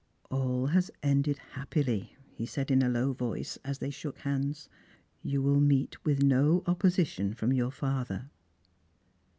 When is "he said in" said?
2.33-2.81